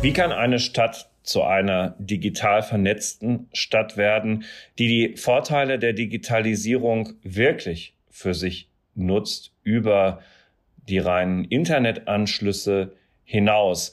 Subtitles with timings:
[0.00, 4.44] Wie kann eine Stadt zu einer digital vernetzten Stadt werden,
[4.78, 10.20] die die Vorteile der Digitalisierung wirklich für sich nutzt über
[10.88, 12.92] die reinen Internetanschlüsse
[13.24, 13.92] hinaus?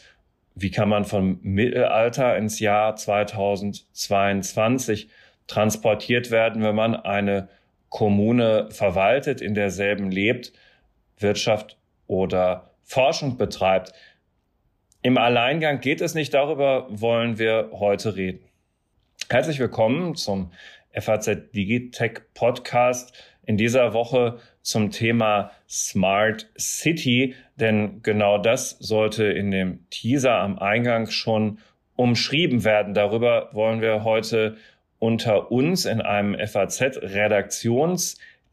[0.53, 5.09] Wie kann man vom Mittelalter ins Jahr 2022
[5.47, 7.49] transportiert werden, wenn man eine
[7.89, 10.53] Kommune verwaltet, in derselben lebt,
[11.17, 11.77] Wirtschaft
[12.07, 13.93] oder Forschung betreibt?
[15.01, 18.47] Im Alleingang geht es nicht, darüber wollen wir heute reden.
[19.27, 20.51] Herzlich willkommen zum
[20.93, 23.11] FAZ Digitech Podcast.
[23.43, 30.59] In dieser Woche zum Thema Smart City, denn genau das sollte in dem Teaser am
[30.59, 31.57] Eingang schon
[31.95, 32.93] umschrieben werden.
[32.93, 34.57] Darüber wollen wir heute
[34.99, 36.35] unter uns in einem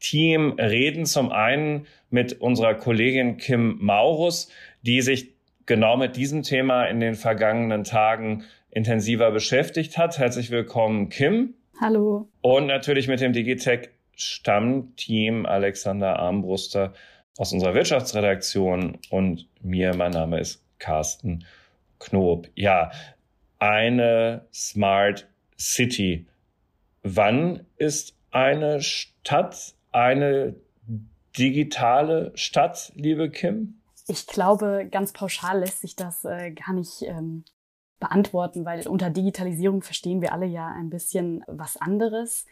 [0.03, 1.05] FAZ-Redaktionsteam reden.
[1.05, 4.49] Zum einen mit unserer Kollegin Kim Maurus,
[4.81, 5.33] die sich
[5.65, 10.19] genau mit diesem Thema in den vergangenen Tagen intensiver beschäftigt hat.
[10.19, 11.53] Herzlich willkommen, Kim.
[11.79, 12.27] Hallo.
[12.41, 16.93] Und natürlich mit dem Digitech Stammteam Alexander Armbruster
[17.37, 19.95] aus unserer Wirtschaftsredaktion und mir.
[19.95, 21.45] Mein Name ist Carsten
[21.99, 22.47] Knob.
[22.55, 22.91] Ja,
[23.57, 26.27] eine Smart City.
[27.01, 30.55] Wann ist eine Stadt eine
[31.37, 33.79] digitale Stadt, liebe Kim?
[34.07, 37.45] Ich glaube, ganz pauschal lässt sich das äh, gar nicht ähm,
[37.99, 42.45] beantworten, weil unter Digitalisierung verstehen wir alle ja ein bisschen was anderes.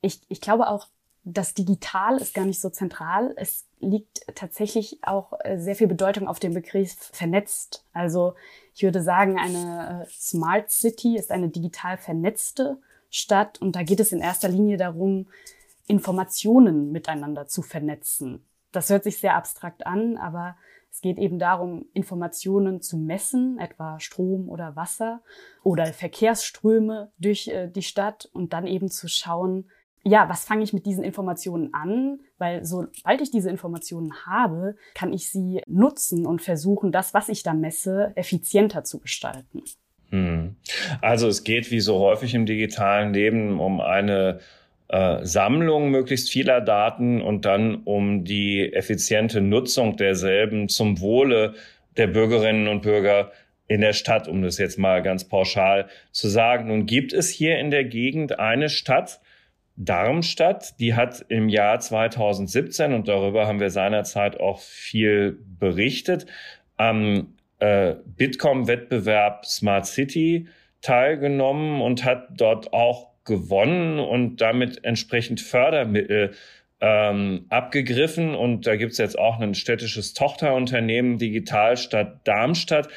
[0.00, 0.88] Ich, ich glaube auch,
[1.24, 3.32] das Digital ist gar nicht so zentral.
[3.36, 7.84] Es liegt tatsächlich auch äh, sehr viel Bedeutung auf dem Begriff vernetzt.
[7.92, 8.34] Also
[8.74, 12.78] ich würde sagen, eine äh, Smart City ist eine digital vernetzte
[13.10, 15.26] Stadt und da geht es in erster Linie darum,
[15.88, 18.44] Informationen miteinander zu vernetzen.
[18.72, 20.56] Das hört sich sehr abstrakt an, aber
[20.90, 25.22] es geht eben darum, Informationen zu messen, etwa Strom oder Wasser
[25.62, 29.70] oder Verkehrsströme durch äh, die Stadt und dann eben zu schauen,
[30.04, 32.20] ja, was fange ich mit diesen Informationen an?
[32.38, 37.42] Weil sobald ich diese Informationen habe, kann ich sie nutzen und versuchen, das, was ich
[37.42, 39.62] da messe, effizienter zu gestalten.
[40.10, 40.56] Hm.
[41.02, 44.40] Also es geht wie so häufig im digitalen Leben um eine
[44.90, 51.54] Sammlung möglichst vieler Daten und dann um die effiziente Nutzung derselben zum Wohle
[51.98, 53.30] der Bürgerinnen und Bürger
[53.66, 56.68] in der Stadt, um das jetzt mal ganz pauschal zu sagen.
[56.68, 59.20] Nun gibt es hier in der Gegend eine Stadt,
[59.80, 66.26] Darmstadt, die hat im Jahr 2017, und darüber haben wir seinerzeit auch viel berichtet,
[66.76, 70.48] am äh, Bitkom-Wettbewerb Smart City
[70.80, 76.32] teilgenommen und hat dort auch gewonnen und damit entsprechend Fördermittel
[76.80, 78.34] ähm, abgegriffen.
[78.34, 82.88] Und da gibt's jetzt auch ein städtisches Tochterunternehmen, Digitalstadt Darmstadt.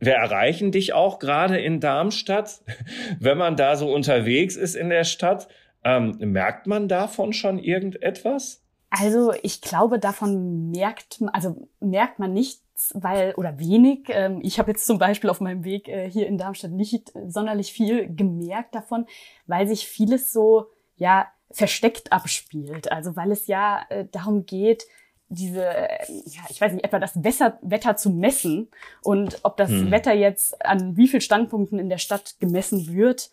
[0.00, 2.60] Wir erreichen dich auch gerade in Darmstadt,
[3.20, 5.46] wenn man da so unterwegs ist in der Stadt.
[5.84, 8.64] Ähm, merkt man davon schon irgendetwas?
[8.90, 12.60] Also ich glaube, davon merkt man, also merkt man nicht
[12.94, 14.06] weil oder wenig.
[14.08, 17.72] Ähm, ich habe jetzt zum Beispiel auf meinem Weg äh, hier in Darmstadt nicht sonderlich
[17.72, 19.06] viel gemerkt davon,
[19.46, 22.90] weil sich vieles so ja versteckt abspielt.
[22.90, 24.86] Also weil es ja äh, darum geht,
[25.28, 28.68] diese, äh, ja, ich weiß nicht, etwa das Wetter, Wetter zu messen
[29.02, 29.90] und ob das hm.
[29.90, 33.30] Wetter jetzt an wie viel Standpunkten in der Stadt gemessen wird,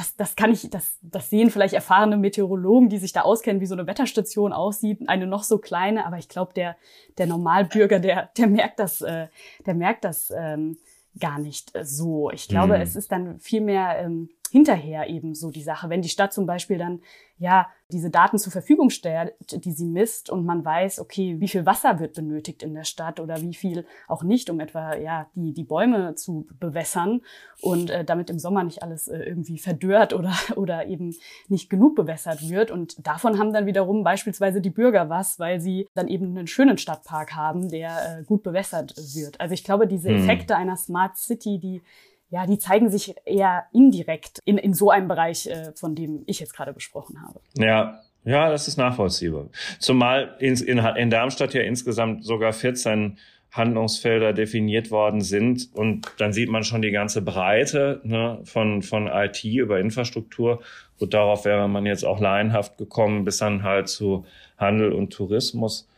[0.00, 3.66] das, das kann ich, das, das sehen vielleicht erfahrene Meteorologen, die sich da auskennen, wie
[3.66, 6.76] so eine Wetterstation aussieht, eine noch so kleine, aber ich glaube, der,
[7.18, 9.26] der Normalbürger, der, der merkt das, äh,
[9.66, 10.78] der merkt das ähm,
[11.18, 12.30] gar nicht so.
[12.30, 12.80] Ich glaube, mhm.
[12.80, 15.88] es ist dann viel mehr ähm, hinterher eben so die Sache.
[15.88, 17.00] Wenn die Stadt zum Beispiel dann
[17.38, 19.34] ja diese Daten zur Verfügung stellt,
[19.64, 23.18] die sie misst und man weiß, okay, wie viel Wasser wird benötigt in der Stadt
[23.18, 27.22] oder wie viel auch nicht, um etwa ja die die Bäume zu bewässern
[27.62, 31.16] und äh, damit im Sommer nicht alles äh, irgendwie verdörrt oder oder eben
[31.48, 35.88] nicht genug bewässert wird und davon haben dann wiederum beispielsweise die Bürger was, weil sie
[35.94, 39.40] dann eben einen schönen Stadtpark haben, der äh, gut bewässert wird.
[39.40, 40.18] Also ich glaube, diese mhm.
[40.18, 40.60] Effekte hm.
[40.60, 41.82] einer Smart City, die
[42.30, 46.40] ja, die zeigen sich eher indirekt in, in so einem Bereich, äh, von dem ich
[46.40, 47.40] jetzt gerade besprochen habe.
[47.54, 49.48] Ja, ja, das ist nachvollziehbar.
[49.78, 53.18] Zumal in, in, in Darmstadt ja insgesamt sogar 14
[53.52, 59.08] Handlungsfelder definiert worden sind und dann sieht man schon die ganze Breite ne, von, von
[59.08, 60.60] IT über Infrastruktur.
[60.98, 64.24] Gut, darauf wäre man jetzt auch laienhaft gekommen, bis dann halt zu
[64.56, 65.88] Handel und Tourismus.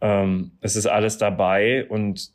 [0.00, 2.30] Ähm, es ist alles dabei und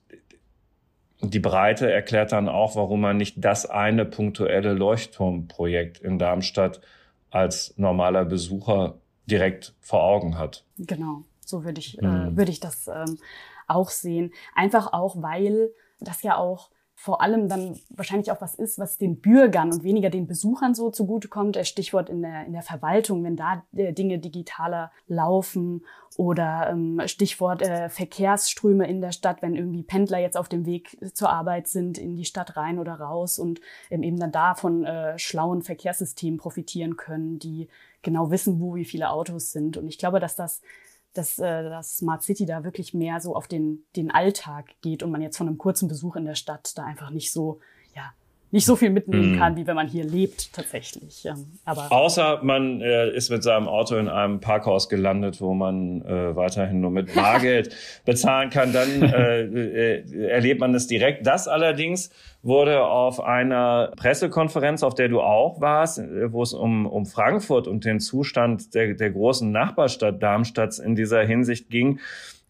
[1.22, 6.82] die Breite erklärt dann auch, warum man nicht das eine punktuelle Leuchtturmprojekt in Darmstadt
[7.30, 8.96] als normaler Besucher
[9.26, 10.66] direkt vor Augen hat.
[10.78, 12.34] Genau, so würde ich, äh, mhm.
[12.34, 13.18] äh, würde ich das ähm,
[13.68, 14.32] auch sehen.
[14.56, 16.70] Einfach auch, weil das ja auch
[17.02, 20.92] vor allem dann wahrscheinlich auch was ist, was den Bürgern und weniger den Besuchern so
[20.92, 21.58] zugutekommt.
[21.66, 25.86] Stichwort in der, in der Verwaltung, wenn da äh, Dinge digitaler laufen
[26.18, 30.98] oder ähm, Stichwort äh, Verkehrsströme in der Stadt, wenn irgendwie Pendler jetzt auf dem Weg
[31.14, 34.84] zur Arbeit sind, in die Stadt rein oder raus und ähm, eben dann da von
[34.84, 37.70] äh, schlauen Verkehrssystemen profitieren können, die
[38.02, 39.78] genau wissen, wo wie viele Autos sind.
[39.78, 40.62] Und ich glaube, dass das
[41.14, 45.12] dass äh, das Smart City da wirklich mehr so auf den, den Alltag geht und
[45.12, 47.60] man jetzt von einem kurzen Besuch in der Stadt da einfach nicht so,
[48.52, 49.38] nicht so viel mitnehmen mhm.
[49.38, 51.28] kann, wie wenn man hier lebt tatsächlich.
[51.66, 56.36] Aber Außer man äh, ist mit seinem Auto in einem Parkhaus gelandet, wo man äh,
[56.36, 57.76] weiterhin nur mit Bargeld
[58.06, 61.28] bezahlen kann, dann äh, äh, erlebt man es direkt.
[61.28, 62.10] Das allerdings
[62.42, 67.68] wurde auf einer Pressekonferenz, auf der du auch warst, äh, wo es um, um Frankfurt
[67.68, 72.00] und den Zustand der, der großen Nachbarstadt Darmstadt in dieser Hinsicht ging,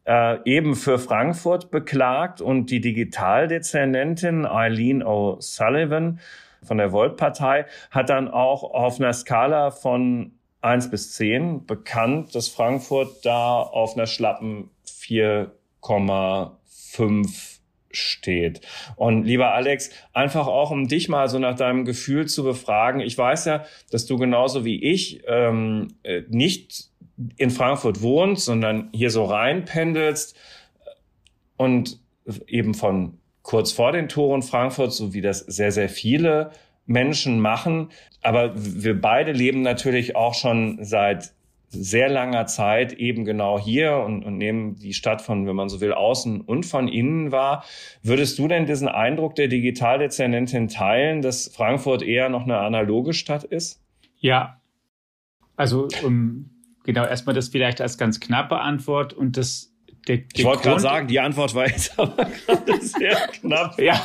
[0.10, 6.18] äh, eben für Frankfurt beklagt und die Digitaldezernentin Eileen O'Sullivan
[6.64, 12.50] von der Volt-Partei hat dann auch auf einer Skala von 1 bis 10 bekannt, dass
[12.50, 17.60] Frankfurt da auf einer schlappen 4,5
[17.92, 18.62] steht.
[18.96, 23.00] Und lieber Alex, einfach auch um dich mal so nach deinem Gefühl zu befragen.
[23.00, 26.89] Ich weiß ja, dass du genauso wie ich ähm, äh, nicht
[27.38, 30.36] in Frankfurt wohnst, sondern hier so reinpendelst
[31.57, 32.00] und
[32.48, 36.51] eben von kurz vor den Toren Frankfurt, so wie das sehr, sehr viele
[36.86, 37.89] Menschen machen.
[38.21, 41.33] Aber wir beide leben natürlich auch schon seit
[41.71, 45.81] sehr langer Zeit eben genau hier und, und nehmen die Stadt von, wenn man so
[45.81, 47.63] will, außen und von innen wahr.
[48.01, 53.44] Würdest du denn diesen Eindruck der Digitaldezernentin teilen, dass Frankfurt eher noch eine analoge Stadt
[53.44, 53.81] ist?
[54.18, 54.60] Ja,
[55.56, 56.50] also um
[56.90, 59.72] Genau, erstmal das vielleicht als ganz knappe Antwort und das
[60.08, 63.80] der, der ich wollte gerade sagen, die Antwort war jetzt aber gerade sehr knapp.
[63.80, 64.04] ja,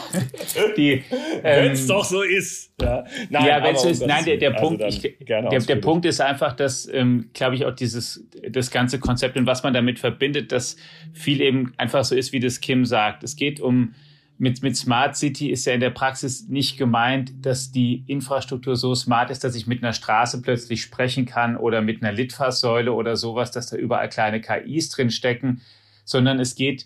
[0.77, 1.03] die,
[1.41, 2.75] wenn es ähm, doch so ist.
[2.79, 6.05] Ja, nein, ja wenn so ist, nein, der, der also Punkt, ich, der, der Punkt
[6.05, 9.99] ist einfach, dass, ähm, glaube ich, auch dieses das ganze Konzept und was man damit
[9.99, 10.77] verbindet, dass
[11.15, 13.25] viel eben einfach so ist, wie das Kim sagt.
[13.25, 13.95] Es geht um
[14.37, 18.95] mit, mit Smart City ist ja in der Praxis nicht gemeint, dass die Infrastruktur so
[18.95, 23.17] smart ist, dass ich mit einer Straße plötzlich sprechen kann oder mit einer Litfaßsäule oder
[23.17, 25.63] sowas, dass da überall kleine KIs drin stecken,
[26.05, 26.85] sondern es geht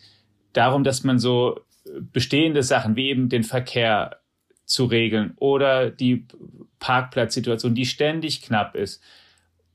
[0.52, 1.60] darum, dass man so
[2.12, 4.20] bestehende Sachen wie eben den Verkehr
[4.64, 6.26] zu regeln oder die
[6.78, 9.02] Parkplatzsituation, die ständig knapp ist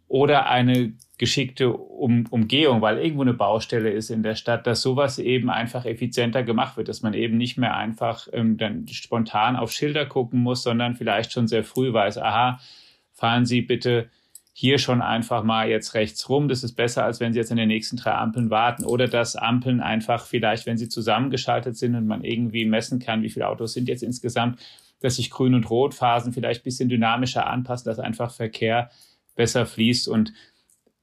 [0.08, 0.94] oder eine
[1.24, 5.86] geschickte um Umgehung, weil irgendwo eine Baustelle ist in der Stadt, dass sowas eben einfach
[5.86, 10.42] effizienter gemacht wird, dass man eben nicht mehr einfach ähm, dann spontan auf Schilder gucken
[10.42, 12.60] muss, sondern vielleicht schon sehr früh weiß, aha,
[13.14, 14.10] fahren Sie bitte
[14.52, 16.50] hier schon einfach mal jetzt rechts rum.
[16.50, 18.84] Das ist besser, als wenn Sie jetzt in den nächsten drei Ampeln warten.
[18.84, 23.30] Oder dass Ampeln einfach vielleicht, wenn sie zusammengeschaltet sind und man irgendwie messen kann, wie
[23.30, 24.60] viele Autos sind jetzt insgesamt,
[25.00, 28.90] dass sich Grün- und Rotphasen vielleicht ein bisschen dynamischer anpassen, dass einfach Verkehr
[29.38, 30.34] besser fließt und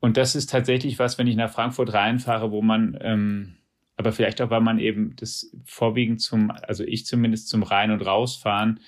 [0.01, 3.57] und das ist tatsächlich was, wenn ich nach Frankfurt reinfahre, wo man, ähm,
[3.97, 8.01] aber vielleicht auch, weil man eben das vorwiegend zum, also ich zumindest zum Rein- und
[8.01, 8.81] Rausfahren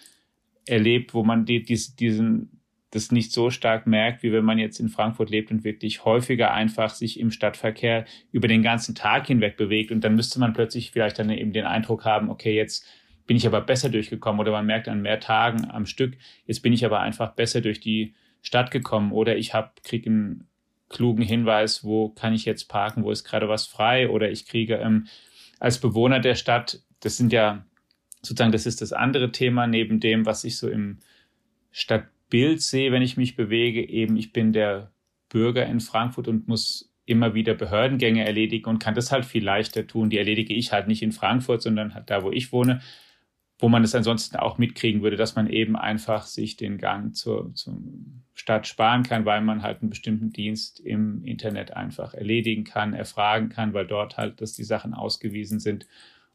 [0.67, 4.81] erlebt, wo man die, dies, diesen, das nicht so stark merkt, wie wenn man jetzt
[4.81, 9.57] in Frankfurt lebt und wirklich häufiger einfach sich im Stadtverkehr über den ganzen Tag hinweg
[9.59, 9.93] bewegt.
[9.93, 12.87] Und dann müsste man plötzlich vielleicht dann eben den Eindruck haben, okay, jetzt
[13.27, 16.17] bin ich aber besser durchgekommen oder man merkt an mehr Tagen am Stück,
[16.47, 20.49] jetzt bin ich aber einfach besser durch die Stadt gekommen oder ich habe kriege einen
[20.93, 24.77] klugen Hinweis, wo kann ich jetzt parken, wo ist gerade was frei oder ich kriege
[24.77, 25.07] ähm,
[25.59, 27.65] als Bewohner der Stadt, das sind ja
[28.23, 30.99] sozusagen, das ist das andere Thema neben dem, was ich so im
[31.71, 34.93] Stadtbild sehe, wenn ich mich bewege, eben ich bin der
[35.29, 39.87] Bürger in Frankfurt und muss immer wieder Behördengänge erledigen und kann das halt viel leichter
[39.87, 40.11] tun.
[40.11, 42.81] Die erledige ich halt nicht in Frankfurt, sondern halt da, wo ich wohne
[43.63, 47.55] wo man es ansonsten auch mitkriegen würde, dass man eben einfach sich den Gang zur,
[47.55, 47.79] zur
[48.35, 53.51] Stadt sparen kann, weil man halt einen bestimmten Dienst im Internet einfach erledigen kann, erfragen
[53.51, 55.87] kann, weil dort halt, dass die Sachen ausgewiesen sind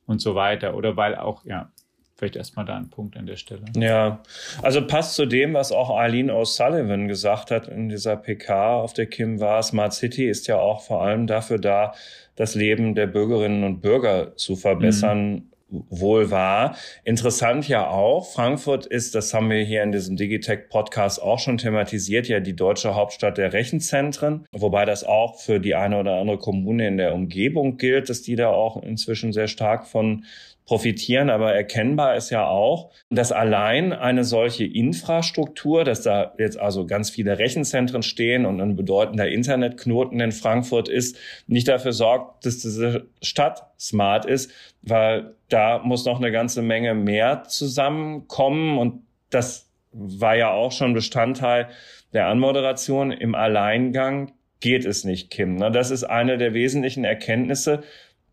[0.05, 0.75] und so weiter.
[0.75, 1.71] Oder weil auch, ja,
[2.15, 3.65] vielleicht erstmal da ein Punkt an der Stelle.
[3.75, 4.21] Ja,
[4.61, 9.07] also passt zu dem, was auch Eileen O'Sullivan gesagt hat in dieser PK auf der
[9.07, 11.93] Kim war, Smart City ist ja auch vor allem dafür da,
[12.35, 15.31] das Leben der Bürgerinnen und Bürger zu verbessern.
[15.31, 16.77] Mhm wohl wahr.
[17.03, 21.57] Interessant ja auch, Frankfurt ist, das haben wir hier in diesem Digitech Podcast auch schon
[21.57, 26.37] thematisiert, ja die deutsche Hauptstadt der Rechenzentren, wobei das auch für die eine oder andere
[26.37, 30.25] Kommune in der Umgebung gilt, dass die da auch inzwischen sehr stark von
[30.67, 31.31] profitieren.
[31.31, 37.09] Aber erkennbar ist ja auch, dass allein eine solche Infrastruktur, dass da jetzt also ganz
[37.09, 43.07] viele Rechenzentren stehen und ein bedeutender Internetknoten in Frankfurt ist, nicht dafür sorgt, dass diese
[43.23, 44.51] Stadt smart ist,
[44.83, 50.93] weil da muss noch eine ganze Menge mehr zusammenkommen und das war ja auch schon
[50.93, 51.69] Bestandteil
[52.13, 53.11] der Anmoderation.
[53.11, 55.59] Im Alleingang geht es nicht, Kim.
[55.71, 57.83] Das ist eine der wesentlichen Erkenntnisse,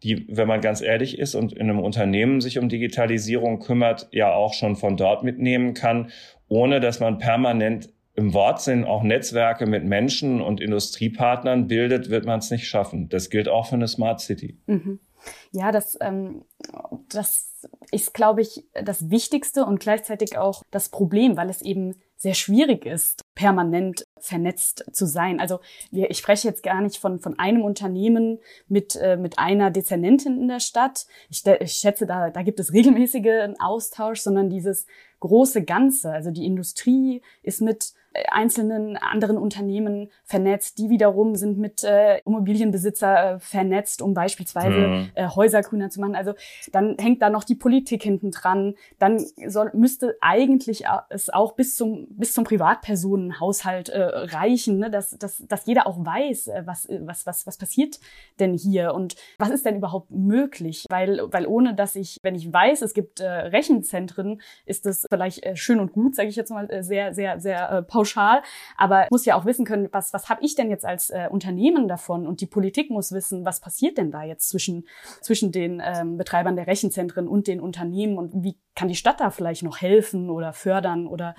[0.04, 4.32] die, wenn man ganz ehrlich ist und in einem Unternehmen sich um Digitalisierung kümmert, ja
[4.34, 6.11] auch schon von dort mitnehmen kann,
[6.46, 12.38] ohne dass man permanent im Wortsinn auch Netzwerke mit Menschen und Industriepartnern bildet, wird man
[12.38, 13.08] es nicht schaffen.
[13.08, 14.58] Das gilt auch für eine Smart City.
[14.66, 15.00] Mhm.
[15.52, 16.44] Ja, das, ähm,
[17.08, 22.35] das ist, glaube ich, das Wichtigste und gleichzeitig auch das Problem, weil es eben sehr
[22.35, 25.40] schwierig ist, permanent vernetzt zu sein.
[25.40, 29.71] Also wir, ich spreche jetzt gar nicht von, von einem Unternehmen mit, äh, mit einer
[29.71, 31.07] Dezernentin in der Stadt.
[31.28, 34.87] Ich, ich schätze, da, da gibt es regelmäßigen Austausch, sondern dieses
[35.21, 36.12] große Ganze.
[36.12, 37.93] Also die Industrie ist mit
[38.30, 40.78] einzelnen anderen Unternehmen vernetzt.
[40.78, 45.11] Die wiederum sind mit äh, Immobilienbesitzer äh, vernetzt, um beispielsweise mhm.
[45.14, 46.14] äh, Häuser grüner zu machen.
[46.14, 46.35] Also
[46.73, 48.75] dann hängt da noch die Politik hinten dran.
[48.99, 54.90] Dann soll, müsste eigentlich es auch bis zum bis zum Privatpersonenhaushalt äh, reichen, ne?
[54.90, 58.00] dass, dass, dass jeder auch weiß, äh, was, was, was, was passiert
[58.38, 60.87] denn hier und was ist denn überhaupt möglich.
[60.88, 65.44] Weil, weil ohne dass ich, wenn ich weiß, es gibt äh, Rechenzentren, ist das vielleicht
[65.44, 68.42] äh, schön und gut, sage ich jetzt mal, äh, sehr, sehr, sehr äh, pauschal pauschal,
[68.76, 71.88] aber muss ja auch wissen können, was, was habe ich denn jetzt als äh, Unternehmen
[71.88, 72.26] davon?
[72.26, 74.87] Und die Politik muss wissen, was passiert denn da jetzt zwischen,
[75.20, 79.30] zwischen den ähm, Betreibern der Rechenzentren und den Unternehmen und wie kann die Stadt da
[79.30, 81.34] vielleicht noch helfen oder fördern oder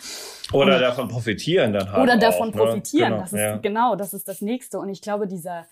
[0.53, 2.61] oder, oder davon profitieren dann halt oder davon auch, ne?
[2.61, 3.15] profitieren ne?
[3.15, 3.57] genau, das ist ja.
[3.57, 5.65] genau das ist das nächste und ich glaube dieser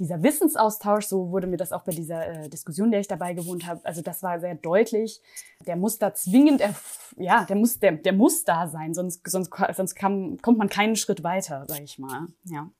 [0.00, 3.66] dieser Wissensaustausch, so wurde mir das auch bei dieser äh, Diskussion, der ich dabei gewohnt
[3.66, 5.20] habe, also das war sehr deutlich.
[5.66, 6.62] Der muss da zwingend,
[7.16, 10.96] ja, der muss, der, der muss da sein, sonst, sonst, sonst kann, kommt man keinen
[10.96, 12.28] Schritt weiter, sage ich mal.
[12.44, 12.70] Ja.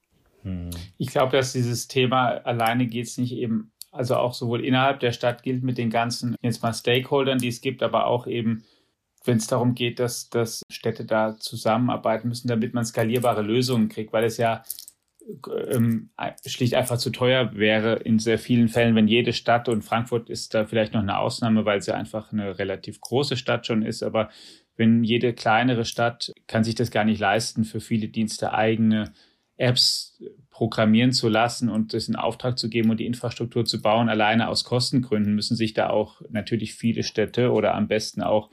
[0.42, 0.70] Hm.
[0.96, 5.12] Ich glaube, dass dieses Thema alleine geht es nicht eben, also auch sowohl innerhalb der
[5.12, 8.64] Stadt gilt mit den ganzen jetzt mal Stakeholdern, die es gibt, aber auch eben
[9.24, 14.12] wenn es darum geht, dass, dass Städte da zusammenarbeiten müssen, damit man skalierbare Lösungen kriegt,
[14.12, 14.64] weil es ja
[15.68, 16.10] ähm,
[16.46, 20.54] schlicht einfach zu teuer wäre in sehr vielen Fällen, wenn jede Stadt und Frankfurt ist
[20.54, 24.30] da vielleicht noch eine Ausnahme, weil sie einfach eine relativ große Stadt schon ist, aber
[24.76, 29.12] wenn jede kleinere Stadt kann sich das gar nicht leisten, für viele Dienste eigene
[29.56, 34.08] Apps programmieren zu lassen und das in Auftrag zu geben und die Infrastruktur zu bauen,
[34.08, 38.50] alleine aus Kostengründen müssen sich da auch natürlich viele Städte oder am besten auch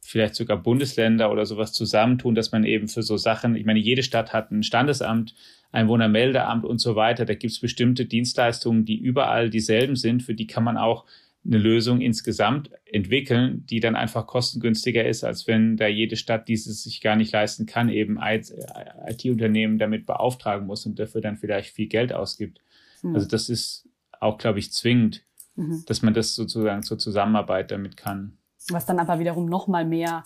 [0.00, 4.02] vielleicht sogar Bundesländer oder sowas zusammentun, dass man eben für so Sachen, ich meine, jede
[4.02, 5.34] Stadt hat ein Standesamt,
[5.72, 7.24] Einwohnermeldeamt und so weiter.
[7.24, 10.22] Da gibt es bestimmte Dienstleistungen, die überall dieselben sind.
[10.22, 11.06] Für die kann man auch
[11.44, 16.84] eine Lösung insgesamt entwickeln, die dann einfach kostengünstiger ist, als wenn da jede Stadt dieses
[16.84, 21.88] sich gar nicht leisten kann, eben IT-Unternehmen damit beauftragen muss und dafür dann vielleicht viel
[21.88, 22.60] Geld ausgibt.
[23.02, 23.16] Mhm.
[23.16, 23.88] Also das ist
[24.20, 25.24] auch, glaube ich, zwingend,
[25.56, 25.82] mhm.
[25.86, 28.38] dass man das sozusagen zur Zusammenarbeit damit kann.
[28.68, 30.22] Was dann aber wiederum noch mal mehr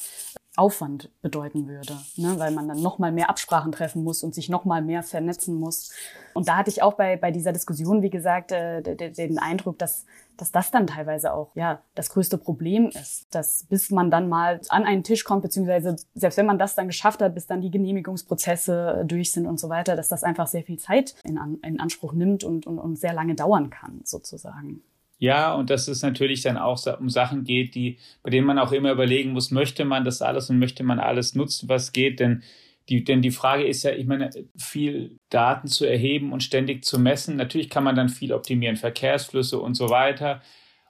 [0.56, 2.34] Aufwand bedeuten würde, ne?
[2.38, 5.54] weil man dann noch mal mehr Absprachen treffen muss und sich noch mal mehr vernetzen
[5.60, 5.92] muss.
[6.32, 10.06] Und da hatte ich auch bei, bei dieser Diskussion, wie gesagt, äh, den Eindruck, dass,
[10.36, 14.60] dass das dann teilweise auch ja das größte Problem ist, dass bis man dann mal
[14.70, 17.70] an einen Tisch kommt, beziehungsweise selbst wenn man das dann geschafft hat, bis dann die
[17.70, 22.12] Genehmigungsprozesse durch sind und so weiter, dass das einfach sehr viel Zeit in, in Anspruch
[22.12, 24.82] nimmt und, und, und sehr lange dauern kann, sozusagen.
[25.18, 28.72] Ja, und dass es natürlich dann auch um Sachen geht, die, bei denen man auch
[28.72, 32.42] immer überlegen muss, möchte man das alles und möchte man alles nutzen, was geht, denn
[32.88, 37.00] die, denn die Frage ist ja, ich meine, viel Daten zu erheben und ständig zu
[37.00, 37.36] messen.
[37.36, 40.42] Natürlich kann man dann viel optimieren, Verkehrsflüsse und so weiter.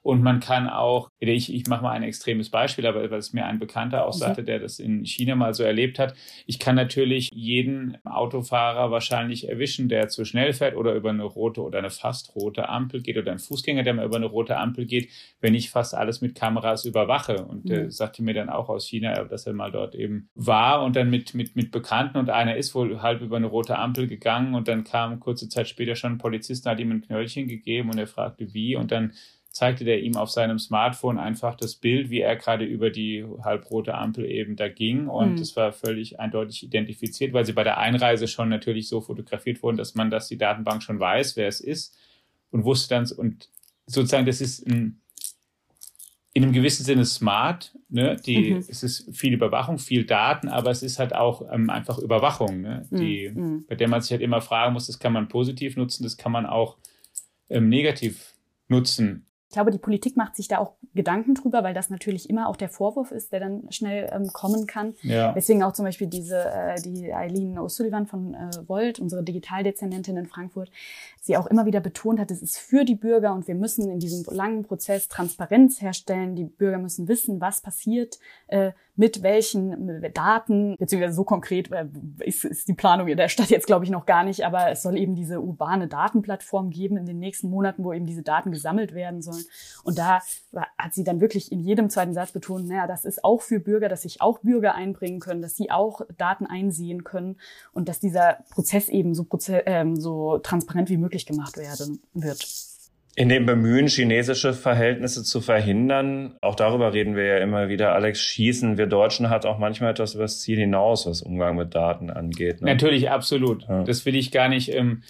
[0.07, 3.59] Und man kann auch, ich, ich mache mal ein extremes Beispiel, aber was mir ein
[3.59, 6.15] Bekannter auch sagte, der das in China mal so erlebt hat.
[6.47, 11.61] Ich kann natürlich jeden Autofahrer wahrscheinlich erwischen, der zu schnell fährt oder über eine rote
[11.61, 14.87] oder eine fast rote Ampel geht oder ein Fußgänger, der mal über eine rote Ampel
[14.87, 15.11] geht,
[15.41, 17.45] wenn ich fast alles mit Kameras überwache.
[17.45, 17.69] Und mhm.
[17.69, 21.11] der sagte mir dann auch aus China, dass er mal dort eben war und dann
[21.11, 24.69] mit, mit, mit Bekannten und einer ist wohl halb über eine rote Ampel gegangen und
[24.69, 28.07] dann kam kurze Zeit später schon ein Polizist, hat ihm ein Knöllchen gegeben und er
[28.07, 29.13] fragte wie und dann
[29.57, 33.95] zeigte der ihm auf seinem Smartphone einfach das Bild, wie er gerade über die halbrote
[33.95, 35.09] Ampel eben da ging.
[35.09, 35.37] Und mhm.
[35.39, 39.79] das war völlig eindeutig identifiziert, weil sie bei der Einreise schon natürlich so fotografiert wurden,
[39.79, 41.97] dass man, dass die Datenbank schon weiß, wer es ist
[42.51, 43.49] und wusste dann, und
[43.87, 45.01] sozusagen, das ist ein,
[46.35, 47.75] in einem gewissen Sinne smart.
[47.89, 48.17] Ne?
[48.27, 48.65] Die, mhm.
[48.69, 52.87] Es ist viel Überwachung, viel Daten, aber es ist halt auch ähm, einfach Überwachung, ne?
[52.91, 53.65] die, mhm.
[53.67, 56.33] bei der man sich halt immer fragen muss, das kann man positiv nutzen, das kann
[56.33, 56.77] man auch
[57.49, 58.35] ähm, negativ
[58.69, 59.26] nutzen.
[59.49, 62.57] Ich glaube, die Politik macht sich da auch Gedanken drüber, weil das natürlich immer auch
[62.57, 64.95] der Vorwurf ist, der dann schnell ähm, kommen kann.
[65.03, 65.33] Ja.
[65.33, 70.27] Deswegen auch zum Beispiel diese, äh, die Eileen O'Sullivan von äh, Volt, unsere Digitaldezernentin in
[70.27, 70.71] Frankfurt,
[71.27, 73.99] sie auch immer wieder betont hat, es ist für die Bürger und wir müssen in
[73.99, 76.37] diesem langen Prozess Transparenz herstellen.
[76.37, 81.87] Die Bürger müssen wissen, was passiert, äh, mit welchen Daten, beziehungsweise so konkret äh,
[82.21, 84.83] ist, ist die Planung in der Stadt jetzt, glaube ich, noch gar nicht, aber es
[84.83, 88.95] soll eben diese urbane Datenplattform geben in den nächsten Monaten, wo eben diese Daten gesammelt
[88.95, 89.45] werden sollen.
[89.85, 90.21] Und da
[90.79, 93.89] hat sie dann wirklich in jedem zweiten Satz betont, naja, das ist auch für Bürger,
[93.89, 97.37] dass sich auch Bürger einbringen können, dass sie auch Daten einsehen können
[97.73, 102.45] und dass dieser Prozess eben so, Proze ähm, so transparent wie möglich gemacht werden wird.
[103.19, 108.21] In dem Bemühen, chinesische Verhältnisse zu verhindern, auch darüber reden wir ja immer wieder, Alex,
[108.21, 112.11] schießen wir Deutschen hat auch manchmal etwas über das Ziel hinaus, was Umgang mit Daten
[112.11, 112.61] angeht.
[112.61, 112.73] Ne?
[112.73, 113.67] Natürlich, absolut.
[113.67, 113.85] Ja.
[113.85, 114.71] Das will ich gar nicht.
[114.75, 115.03] Ähm,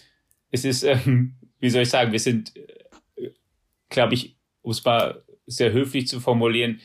[0.53, 2.55] es ist, ähm, wie soll ich sagen, wir sind,
[3.17, 3.31] äh,
[3.89, 6.81] glaube ich, um es mal sehr höflich zu formulieren,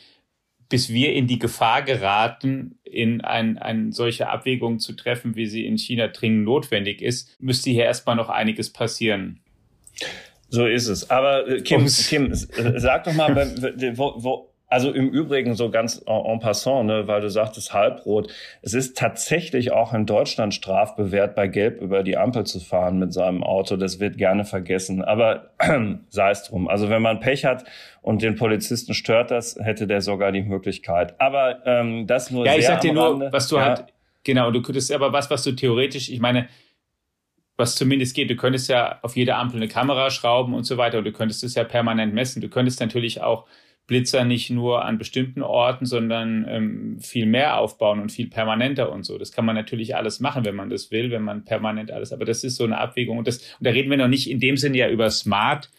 [0.72, 5.66] bis wir in die Gefahr geraten, in ein, eine solche Abwägung zu treffen, wie sie
[5.66, 9.42] in China dringend notwendig ist, müsste hier erstmal noch einiges passieren.
[10.48, 11.10] So ist es.
[11.10, 13.36] Aber äh, Kim, Kim, sag doch mal,
[13.98, 18.32] wo, wo, also im Übrigen so ganz en passant, ne, weil du sagtest Halbrot.
[18.62, 23.12] Es ist tatsächlich auch in Deutschland strafbewehrt, bei Gelb über die Ampel zu fahren mit
[23.12, 23.75] seinem Auto.
[23.75, 25.04] Das wird gerne vergessen.
[25.04, 25.51] Aber
[26.10, 26.70] sei es drum.
[26.70, 27.66] Also wenn man Pech hat
[28.01, 31.20] und den Polizisten stört das, hätte der sogar die Möglichkeit.
[31.20, 32.46] Aber ähm, das nur.
[32.46, 33.30] Ja, ich sag dir nur, Rande.
[33.34, 33.66] was du ja.
[33.66, 33.86] halt.
[34.24, 36.48] Genau, du könntest aber was, was du theoretisch, ich meine,
[37.58, 38.30] was zumindest geht.
[38.30, 41.00] Du könntest ja auf jede Ampel eine Kamera schrauben und so weiter.
[41.00, 42.42] Und du könntest es ja permanent messen.
[42.42, 43.48] Du könntest natürlich auch
[43.88, 49.03] Blitzer nicht nur an bestimmten Orten, sondern ähm, viel mehr aufbauen und viel permanenter und
[49.03, 49.17] so.
[49.17, 52.13] Das kann man natürlich alles machen, wenn man das will, wenn man permanent alles.
[52.13, 53.17] Aber das ist so eine Abwägung.
[53.17, 55.69] Und, das, und da reden wir noch nicht in dem Sinne ja über Smart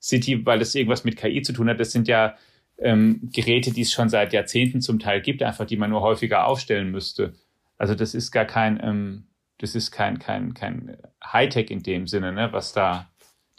[0.00, 1.78] City, weil das irgendwas mit KI zu tun hat.
[1.78, 2.34] Das sind ja
[2.78, 6.46] ähm, Geräte, die es schon seit Jahrzehnten zum Teil gibt, einfach die man nur häufiger
[6.46, 7.34] aufstellen müsste.
[7.78, 9.24] Also das ist gar kein, ähm,
[9.58, 13.09] das ist kein, kein, kein Hightech in dem Sinne, ne, was da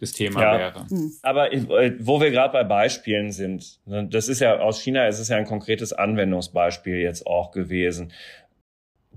[0.01, 0.89] das Thema ja, wäre.
[0.89, 1.11] Hm.
[1.21, 5.19] Aber äh, wo wir gerade bei Beispielen sind, ne, das ist ja aus China, ist
[5.19, 8.11] es ja ein konkretes Anwendungsbeispiel jetzt auch gewesen.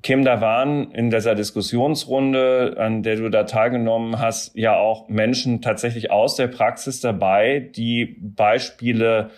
[0.03, 5.62] Kim, da waren in dieser Diskussionsrunde, an der du da teilgenommen hast, ja auch Menschen
[5.62, 9.31] tatsächlich aus der Praxis dabei, die Beispiele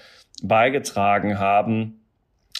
[0.42, 2.00] beigetragen haben.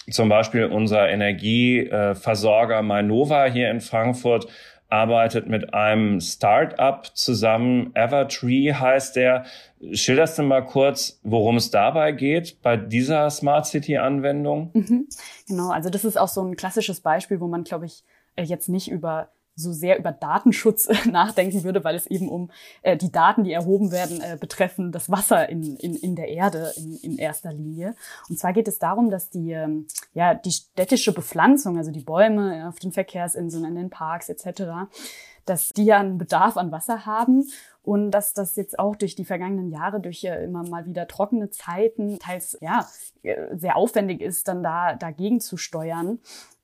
[0.09, 4.47] Zum Beispiel unser Energieversorger Mainova hier in Frankfurt
[4.89, 7.91] arbeitet mit einem Start-up zusammen.
[7.93, 9.45] Evertree heißt der.
[9.91, 14.71] Schilderst du mal kurz, worum es dabei geht bei dieser Smart City-Anwendung?
[14.73, 15.07] Mhm.
[15.47, 18.03] Genau, also das ist auch so ein klassisches Beispiel, wo man, glaube ich,
[18.35, 22.51] äh, jetzt nicht über so sehr über Datenschutz nachdenken würde, weil es eben um
[22.83, 26.71] äh, die Daten, die erhoben werden, äh, betreffen das Wasser in, in, in der Erde
[26.77, 27.95] in, in erster Linie.
[28.29, 32.69] Und zwar geht es darum, dass die, ähm, ja, die städtische Bepflanzung, also die Bäume
[32.69, 34.87] auf den Verkehrsinseln, in den Parks etc.,
[35.45, 37.49] dass die ja einen Bedarf an Wasser haben
[37.81, 41.49] und dass das jetzt auch durch die vergangenen Jahre, durch äh, immer mal wieder trockene
[41.49, 42.85] Zeiten, teils ja
[43.23, 46.19] äh, sehr aufwendig ist, dann da dagegen zu steuern.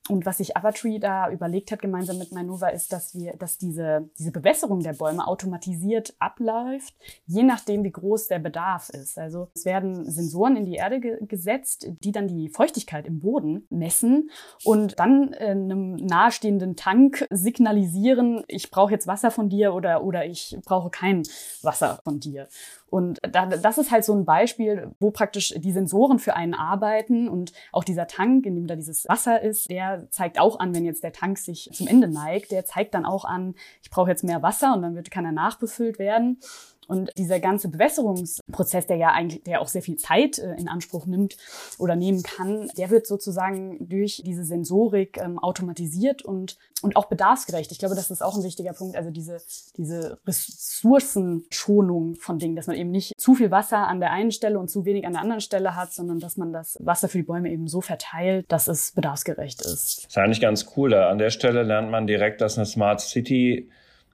[0.09, 4.09] Und was sich Avatree da überlegt hat, gemeinsam mit Manova, ist, dass wir, dass diese,
[4.19, 6.93] diese Bewässerung der Bäume automatisiert abläuft,
[7.25, 9.17] je nachdem, wie groß der Bedarf ist.
[9.17, 13.65] Also es werden Sensoren in die Erde ge gesetzt, die dann die Feuchtigkeit im Boden
[13.69, 14.29] messen
[14.65, 20.25] und dann in einem nahestehenden Tank signalisieren, ich brauche jetzt Wasser von dir oder, oder
[20.25, 21.23] ich brauche kein
[21.61, 22.49] Wasser von dir.
[22.93, 27.27] Und da, das ist halt so ein Beispiel, wo praktisch die Sensoren für einen arbeiten
[27.27, 30.86] und auch dieser Tank, in dem da dieses Wasser ist, der zeigt auch an, wenn
[30.86, 34.23] jetzt der Tank sich zum Ende neigt, der zeigt dann auch an, ich brauche jetzt
[34.23, 36.39] mehr Wasser und dann wird, kann er nachbefüllt werden.
[36.88, 41.06] Und dieser ganze Bewässerungsprozess, der ja eigentlich, der auch sehr viel Zeit äh, in Anspruch
[41.06, 41.38] nimmt
[41.78, 47.72] oder nehmen kann, der wird sozusagen durch diese Sensorik ähm, automatisiert und, und auch bedarfsgerecht.
[47.72, 48.96] Ich glaube, das ist auch ein wichtiger Punkt.
[48.96, 49.38] Also diese,
[49.78, 54.60] diese Ressourcenschonung von Dingen, dass man eben nicht zu viel Wasser an der einen Stelle
[54.60, 57.24] und zu wenig an der anderen Stelle hat, sondern dass man das Wasser für die
[57.24, 60.06] Bäume eben so verteilt, dass es bedarfsgerecht ist.
[60.06, 60.93] Das ist eigentlich ganz cool.
[60.93, 63.69] An der Stelle lernt man direkt, dass eine Smart City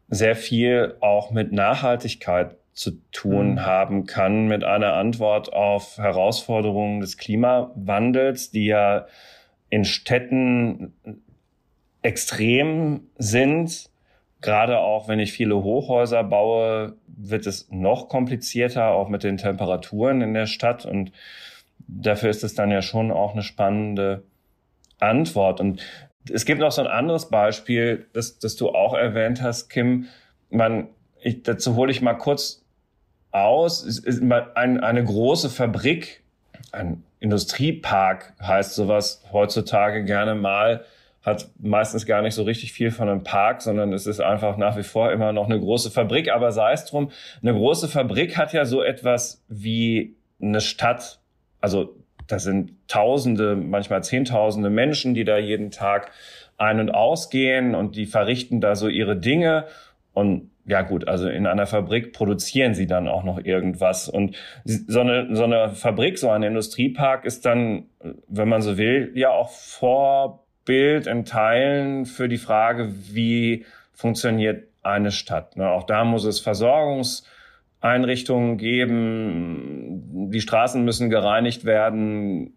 [0.10, 3.66] sehr viel auch mit Nachhaltigkeit zu tun mhm.
[3.66, 9.08] haben kann, mit einer Antwort auf Herausforderungen des Klimawandels, die ja
[9.70, 10.94] in Städten
[12.02, 13.90] extrem sind.
[14.42, 20.22] Gerade auch wenn ich viele Hochhäuser baue, wird es noch komplizierter, auch mit den Temperaturen
[20.22, 20.86] in der Stadt.
[20.86, 21.12] Und
[21.88, 24.24] dafür ist es dann ja schon auch eine spannende
[25.00, 25.60] Antwort.
[25.60, 25.82] Und
[26.32, 30.08] es gibt noch so ein anderes Beispiel, das, das du auch erwähnt hast, Kim.
[30.50, 30.90] Man,
[31.22, 32.64] ich, dazu hole ich mal kurz
[33.32, 33.84] aus.
[33.84, 36.24] Es ist ein, eine große Fabrik,
[36.72, 40.86] ein Industriepark heißt sowas heutzutage gerne mal,
[41.22, 44.78] hat meistens gar nicht so richtig viel von einem Park, sondern es ist einfach nach
[44.78, 46.32] wie vor immer noch eine große Fabrik.
[46.32, 51.20] Aber sei es drum, eine große Fabrik hat ja so etwas wie eine Stadt.
[51.60, 51.96] Also
[52.30, 56.12] das sind Tausende, manchmal Zehntausende Menschen, die da jeden Tag
[56.58, 59.66] ein- und ausgehen und die verrichten da so ihre Dinge.
[60.14, 64.08] Und ja gut, also in einer Fabrik produzieren sie dann auch noch irgendwas.
[64.08, 67.86] Und so eine, so eine Fabrik, so ein Industriepark ist dann,
[68.28, 75.12] wenn man so will, ja auch Vorbild in Teilen für die Frage, wie funktioniert eine
[75.12, 75.58] Stadt.
[75.58, 75.70] Ne?
[75.70, 76.40] Auch da muss es
[77.80, 82.54] Versorgungseinrichtungen geben, die Straßen müssen gereinigt werden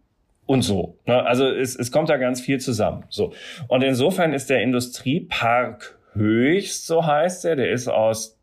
[0.46, 0.98] und so.
[1.06, 1.24] Ne?
[1.24, 3.04] Also es, es kommt da ganz viel zusammen.
[3.08, 3.32] So.
[3.68, 7.56] Und insofern ist der Industriepark Höchst, so heißt er.
[7.56, 8.38] Der ist aus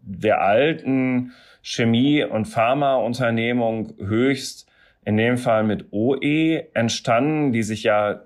[0.00, 1.32] der alten
[1.62, 4.66] Chemie- und Pharmaunternehmung Höchst,
[5.04, 8.22] in dem Fall mit OE, entstanden, die sich ja,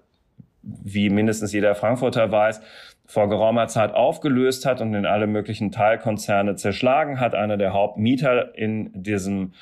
[0.63, 2.63] wie mindestens jeder Frankfurter weiß,
[3.07, 7.35] vor geraumer Zeit aufgelöst hat und in alle möglichen Teilkonzerne zerschlagen hat.
[7.35, 9.53] Einer der Hauptmieter in diesem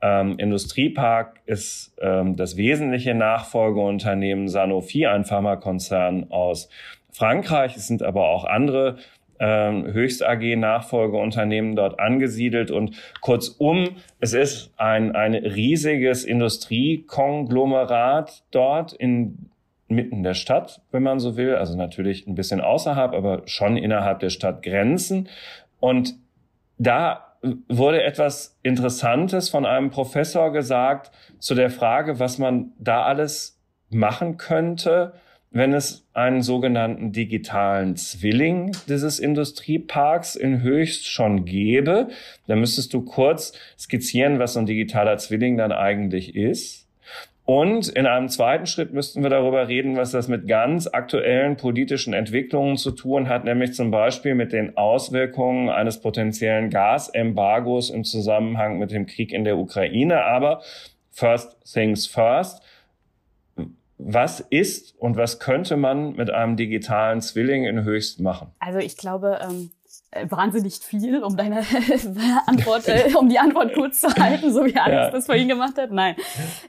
[0.00, 6.68] ähm, Industriepark ist ähm, das wesentliche Nachfolgeunternehmen Sanofi, ein Pharmakonzern aus
[7.10, 7.76] Frankreich.
[7.76, 8.96] Es sind aber auch andere
[9.40, 18.92] ähm, Höchst AG Nachfolgeunternehmen dort angesiedelt und kurzum, es ist ein, ein riesiges Industriekonglomerat dort
[18.92, 19.50] in
[19.88, 24.20] mitten der Stadt, wenn man so will, also natürlich ein bisschen außerhalb, aber schon innerhalb
[24.20, 25.28] der Stadtgrenzen.
[25.80, 26.14] Und
[26.78, 27.36] da
[27.68, 34.36] wurde etwas Interessantes von einem Professor gesagt zu der Frage, was man da alles machen
[34.36, 35.14] könnte,
[35.50, 42.08] wenn es einen sogenannten digitalen Zwilling dieses Industrieparks in Höchst schon gäbe.
[42.46, 46.87] Dann müsstest du kurz skizzieren, was so ein digitaler Zwilling dann eigentlich ist.
[47.50, 52.12] Und in einem zweiten Schritt müssten wir darüber reden, was das mit ganz aktuellen politischen
[52.12, 58.78] Entwicklungen zu tun hat, nämlich zum Beispiel mit den Auswirkungen eines potenziellen Gasembargos im Zusammenhang
[58.78, 60.24] mit dem Krieg in der Ukraine.
[60.24, 60.60] Aber
[61.10, 62.62] first things first
[63.98, 68.52] was ist und was könnte man mit einem digitalen Zwilling in Höchst machen?
[68.60, 69.77] Also ich glaube, ähm, äh,
[70.28, 71.58] wahnsinnig viel, um deine
[72.46, 75.10] Antwort, äh, um die Antwort kurz zu halten, so wie Alex ja.
[75.10, 75.90] das vorhin gemacht hat.
[75.90, 76.16] Nein.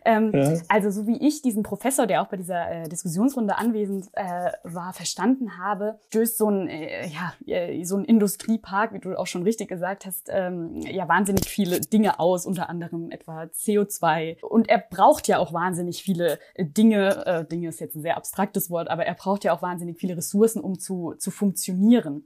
[0.04, 0.60] Ähm, ja.
[0.68, 4.92] Also so wie ich diesen Professor, der auch bei dieser äh, Diskussionsrunde anwesend äh, war,
[4.92, 9.44] verstanden habe, stößt so ein, äh, ja, äh, so ein Industriepark, wie du auch schon
[9.44, 14.42] richtig gesagt hast, ähm, ja wahnsinnig viele Dinge aus, unter anderem etwa CO2.
[14.42, 18.70] Und er braucht ja auch wahnsinnig viele Dinge, äh, Dinge ist jetzt ein sehr abstraktes
[18.70, 22.26] Wort, aber er braucht ja auch wahnsinnig viele Ressourcen, um zu, zu funktionieren.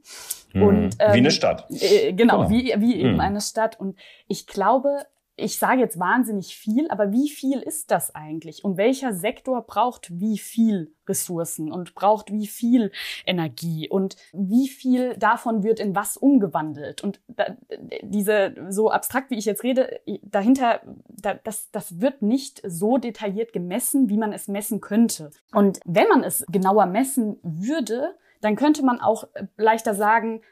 [0.52, 0.62] Mhm.
[0.62, 1.66] Und ähm, wie eine Stadt.
[1.70, 3.20] Äh, genau, genau, wie, wie eben mhm.
[3.20, 3.78] eine Stadt.
[3.78, 8.64] Und ich glaube, ich sage jetzt wahnsinnig viel, aber wie viel ist das eigentlich?
[8.64, 12.92] Und welcher Sektor braucht wie viel Ressourcen und braucht wie viel
[13.26, 13.88] Energie?
[13.88, 17.02] Und wie viel davon wird in was umgewandelt?
[17.02, 17.56] Und da,
[18.02, 23.52] diese, so abstrakt wie ich jetzt rede, dahinter, da, das, das wird nicht so detailliert
[23.52, 25.30] gemessen, wie man es messen könnte.
[25.52, 30.42] Und wenn man es genauer messen würde, dann könnte man auch leichter sagen,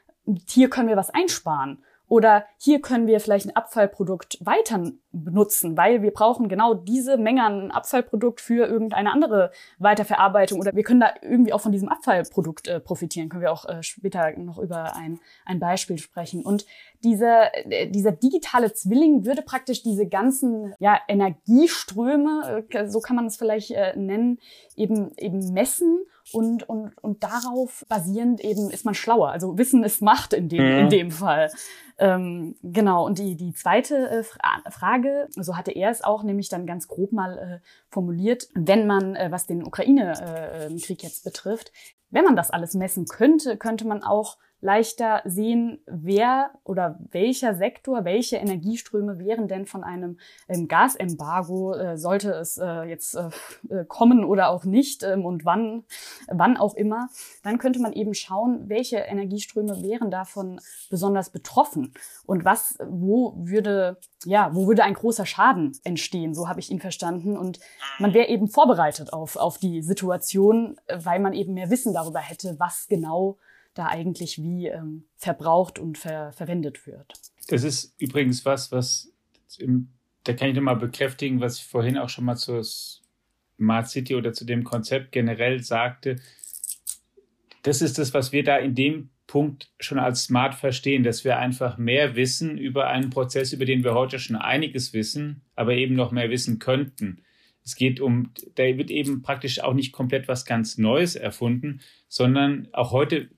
[0.47, 1.83] hier können wir was einsparen.
[2.13, 7.43] Oder hier können wir vielleicht ein Abfallprodukt weiter benutzen, weil wir brauchen genau diese Menge
[7.43, 10.59] an Abfallprodukt für irgendeine andere Weiterverarbeitung.
[10.59, 13.29] Oder wir können da irgendwie auch von diesem Abfallprodukt äh, profitieren.
[13.29, 16.43] Können wir auch äh, später noch über ein, ein Beispiel sprechen.
[16.43, 16.67] Und
[17.03, 23.25] dieser, äh, dieser digitale Zwilling würde praktisch diese ganzen ja, Energieströme, äh, so kann man
[23.25, 24.39] es vielleicht äh, nennen,
[24.75, 29.29] eben, eben messen und, und, und darauf basierend eben ist man schlauer.
[29.29, 30.79] Also Wissen ist Macht in dem, mhm.
[30.79, 31.51] in dem Fall.
[31.97, 36.49] Ähm, genau, und die, die zweite äh, Fra Frage, so hatte er es auch nämlich
[36.49, 41.71] dann ganz grob mal äh, formuliert, wenn man, äh, was den Ukraine-Krieg äh, jetzt betrifft,
[42.09, 48.05] wenn man das alles messen könnte, könnte man auch leichter sehen, wer oder welcher Sektor,
[48.05, 53.29] welche Energieströme wären denn von einem ähm, Gasembargo, äh, sollte es äh, jetzt äh,
[53.69, 55.83] äh, kommen oder auch nicht ähm, und wann,
[56.31, 57.09] wann auch immer,
[57.43, 61.93] dann könnte man eben schauen, welche Energieströme wären davon besonders betroffen
[62.25, 66.79] und was, wo würde, ja, wo würde ein großer Schaden entstehen, so habe ich ihn
[66.79, 67.35] verstanden.
[67.35, 67.59] Und
[67.99, 72.55] man wäre eben vorbereitet auf, auf die Situation, weil man eben mehr Wissen darüber hätte,
[72.59, 73.37] was genau
[73.73, 77.13] da eigentlich wie ähm, verbraucht und ver verwendet wird.
[77.47, 79.11] Das ist übrigens was, was
[79.57, 79.89] im
[80.23, 84.33] da kann ich nochmal bekräftigen, was ich vorhin auch schon mal zur Smart City oder
[84.33, 86.17] zu dem Konzept generell sagte.
[87.63, 91.39] Das ist das, was wir da in dem Punkt schon als smart verstehen, dass wir
[91.39, 95.95] einfach mehr wissen über einen Prozess, über den wir heute schon einiges wissen, aber eben
[95.95, 97.21] noch mehr wissen könnten.
[97.63, 102.67] Es geht um, da wird eben praktisch auch nicht komplett was ganz Neues erfunden, sondern
[102.73, 103.29] auch heute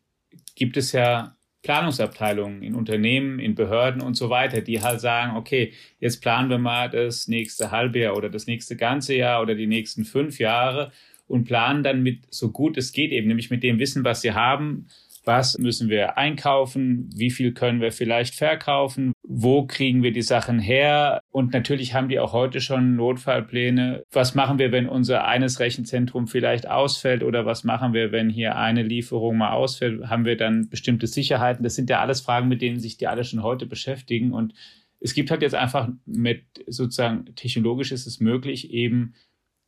[0.56, 5.74] gibt es ja Planungsabteilungen in Unternehmen, in Behörden und so weiter, die halt sagen, okay,
[6.00, 9.68] jetzt planen wir mal das nächste halbe Jahr oder das nächste ganze Jahr oder die
[9.68, 10.91] nächsten fünf Jahre
[11.28, 14.34] und planen dann mit so gut es geht eben, nämlich mit dem Wissen, was sie
[14.34, 14.88] haben,
[15.26, 20.60] was müssen wir einkaufen, wie viel können wir vielleicht verkaufen, wo kriegen wir die Sachen
[20.60, 24.04] her und natürlich haben die auch heute schon Notfallpläne.
[24.12, 28.56] Was machen wir, wenn unser eines Rechenzentrum vielleicht ausfällt oder was machen wir, wenn hier
[28.56, 30.08] eine Lieferung mal ausfällt?
[30.08, 31.64] Haben wir dann bestimmte Sicherheiten?
[31.64, 34.54] Das sind ja alles Fragen, mit denen sich die alle schon heute beschäftigen und
[35.00, 39.14] es gibt halt jetzt einfach mit sozusagen technologisch ist es möglich, eben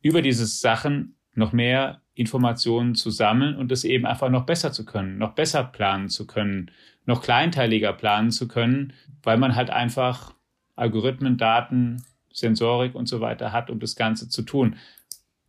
[0.02, 4.84] über diese Sachen noch mehr Informationen zu sammeln und es eben einfach noch besser zu
[4.84, 6.72] können, noch besser planen zu können,
[7.06, 10.34] noch kleinteiliger planen zu können, weil man halt einfach
[10.74, 12.02] Algorithmen, Daten,
[12.32, 14.74] Sensorik und so weiter hat, um das Ganze zu tun.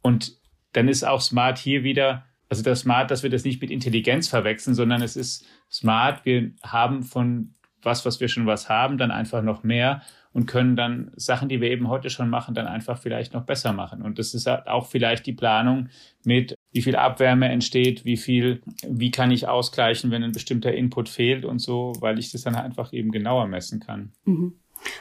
[0.04, 0.34] Und
[0.74, 4.28] dann ist auch Smart hier wieder, also das Smart, dass wir das nicht mit Intelligenz
[4.28, 9.10] verwechseln, sondern es ist Smart, wir haben von was, was wir schon was haben, dann
[9.10, 10.04] einfach noch mehr
[10.40, 13.74] und können dann Sachen, die wir eben heute schon machen, dann einfach vielleicht noch besser
[13.74, 14.02] machen.
[14.02, 15.90] Und das ist halt auch vielleicht die Planung
[16.24, 21.10] mit, wie viel Abwärme entsteht, wie viel, wie kann ich ausgleichen, wenn ein bestimmter Input
[21.10, 24.14] fehlt und so, weil ich das dann einfach eben genauer messen kann.
[24.24, 24.54] Mhm.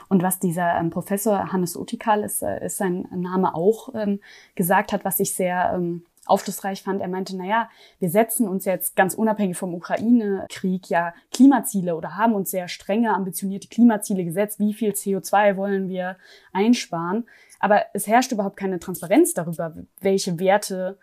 [0.08, 4.18] Und was dieser ähm, Professor Hannes Utikal ist, äh, ist sein Name auch ähm,
[4.56, 7.00] gesagt hat, was ich sehr ähm, aufschlussreich fand.
[7.00, 12.16] Er meinte, na ja, wir setzen uns jetzt ganz unabhängig vom Ukraine-Krieg ja Klimaziele oder
[12.16, 14.58] haben uns sehr strenge, ambitionierte Klimaziele gesetzt.
[14.58, 16.16] Wie viel CO2 wollen wir
[16.52, 17.26] einsparen?
[17.60, 20.98] Aber es herrscht überhaupt keine Transparenz darüber, welche Werte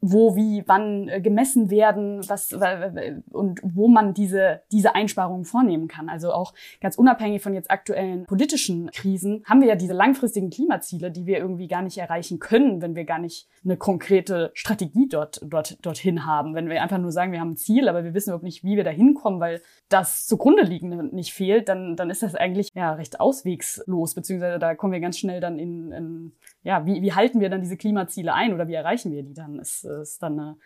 [0.00, 6.08] wo, wie, wann äh, gemessen werden, was und wo man diese diese Einsparungen vornehmen kann.
[6.08, 11.10] Also auch ganz unabhängig von jetzt aktuellen politischen Krisen haben wir ja diese langfristigen Klimaziele,
[11.10, 15.40] die wir irgendwie gar nicht erreichen können, wenn wir gar nicht eine konkrete Strategie dort
[15.44, 16.54] dort dorthin haben.
[16.54, 18.76] Wenn wir einfach nur sagen, wir haben ein Ziel, aber wir wissen überhaupt nicht, wie
[18.76, 22.92] wir da hinkommen, weil das zugrunde liegende nicht fehlt, dann dann ist das eigentlich ja
[22.94, 26.32] recht auswegslos, beziehungsweise da kommen wir ganz schnell dann in, in
[26.62, 29.58] ja, wie, wie halten wir dann diese Klimaziele ein oder wie erreichen wir die dann?
[29.58, 30.56] Ist, ist dann eine,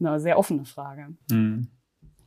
[0.00, 1.08] eine sehr offene Frage.
[1.30, 1.68] Mhm.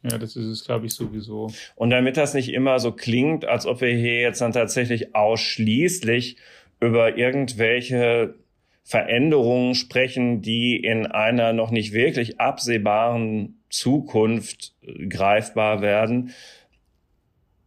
[0.03, 1.49] Ja, das ist es, glaube ich, sowieso.
[1.75, 6.37] Und damit das nicht immer so klingt, als ob wir hier jetzt dann tatsächlich ausschließlich
[6.79, 8.35] über irgendwelche
[8.83, 14.75] Veränderungen sprechen, die in einer noch nicht wirklich absehbaren Zukunft
[15.09, 16.31] greifbar werden,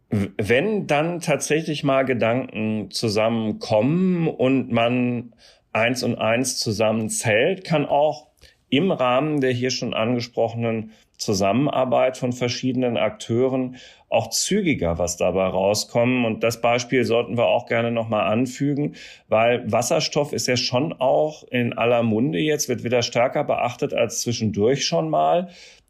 [0.09, 5.33] wenn dann tatsächlich mal Gedanken zusammenkommen und man
[5.71, 8.27] eins und eins zusammenzählt, kann auch
[8.69, 13.75] im Rahmen der hier schon angesprochenen Zusammenarbeit von verschiedenen Akteuren
[14.07, 16.25] auch zügiger was dabei rauskommen.
[16.25, 18.95] Und das Beispiel sollten wir auch gerne nochmal anfügen,
[19.27, 24.21] weil Wasserstoff ist ja schon auch in aller Munde jetzt, wird wieder stärker beachtet als
[24.21, 25.49] zwischendurch schon mal.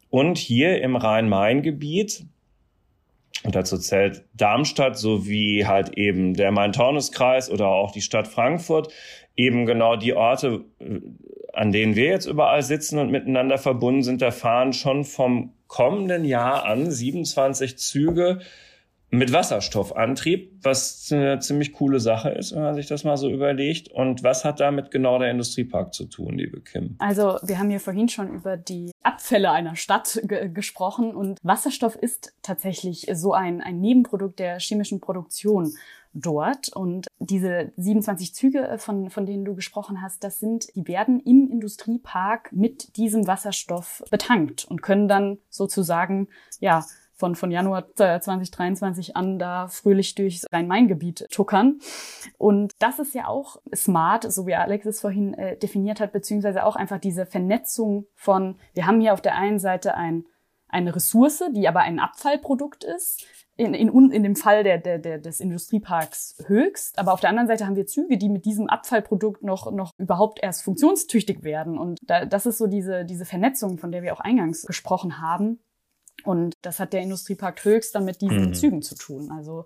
[0.10, 2.26] Und hier im Rhein-Main-Gebiet,
[3.44, 8.92] und dazu zählt Darmstadt sowie halt eben der Main-Taunus-Kreis oder auch die Stadt Frankfurt,
[9.36, 11.00] eben genau die Orte, äh,
[11.54, 14.22] an denen wir jetzt überall sitzen und miteinander verbunden sind.
[14.22, 18.40] Da fahren schon vom kommenden Jahr an 27 Züge
[19.12, 23.90] mit Wasserstoffantrieb, was eine ziemlich coole Sache ist, wenn man sich das mal so überlegt.
[23.90, 26.96] Und was hat damit genau der Industriepark zu tun, liebe Kim?
[27.00, 31.96] Also wir haben hier vorhin schon über die Abfälle einer Stadt ge gesprochen und Wasserstoff
[31.96, 35.74] ist tatsächlich so ein, ein Nebenprodukt der chemischen Produktion
[36.14, 36.70] dort.
[36.70, 41.50] Und diese 27 Züge, von, von denen du gesprochen hast, das sind, die werden im
[41.50, 46.28] Industriepark mit diesem Wasserstoff betankt und können dann sozusagen,
[46.60, 46.86] ja,
[47.20, 51.80] von, von Januar 2023 an da fröhlich durchs Rhein-Main-Gebiet tuckern.
[52.38, 56.66] Und das ist ja auch smart, so wie Alex es vorhin äh, definiert hat, beziehungsweise
[56.66, 60.26] auch einfach diese Vernetzung von, wir haben hier auf der einen Seite ein,
[60.70, 63.26] eine Ressource, die aber ein Abfallprodukt ist,
[63.58, 66.98] in, in, in dem Fall der, der, der, des Industrieparks höchst.
[66.98, 70.40] Aber auf der anderen Seite haben wir Züge, die mit diesem Abfallprodukt noch, noch überhaupt
[70.42, 71.78] erst funktionstüchtig werden.
[71.78, 75.60] Und da, das ist so diese, diese Vernetzung, von der wir auch eingangs gesprochen haben.
[76.24, 78.54] Und das hat der Industriepark höchst dann mit diesen mhm.
[78.54, 79.32] Zügen zu tun.
[79.32, 79.66] Also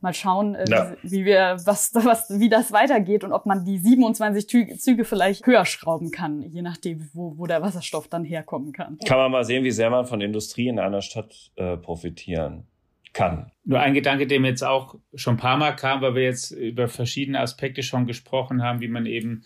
[0.00, 0.96] mal schauen, äh, ja.
[1.02, 5.64] wie, wir, was, was, wie das weitergeht und ob man die 27 Züge vielleicht höher
[5.64, 8.98] schrauben kann, je nachdem, wo, wo der Wasserstoff dann herkommen kann.
[9.06, 12.66] Kann man mal sehen, wie sehr man von Industrie in einer Stadt äh, profitieren
[13.12, 13.50] kann.
[13.64, 16.50] Nur ein Gedanke, der mir jetzt auch schon ein paar Mal kam, weil wir jetzt
[16.50, 19.44] über verschiedene Aspekte schon gesprochen haben, wie man eben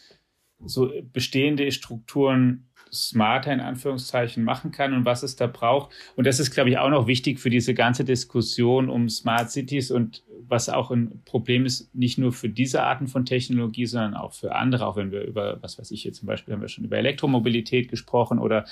[0.64, 5.92] so bestehende Strukturen smarter in Anführungszeichen machen kann und was es da braucht.
[6.16, 9.90] Und das ist, glaube ich, auch noch wichtig für diese ganze Diskussion um Smart Cities
[9.90, 14.32] und was auch ein Problem ist, nicht nur für diese Arten von Technologie, sondern auch
[14.32, 16.84] für andere, auch wenn wir über, was weiß ich, hier zum Beispiel haben wir schon
[16.84, 18.64] über Elektromobilität gesprochen oder,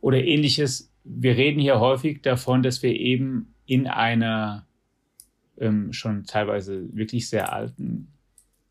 [0.00, 0.92] oder ähnliches.
[1.04, 4.66] Wir reden hier häufig davon, dass wir eben in einer
[5.58, 8.08] ähm, schon teilweise wirklich sehr alten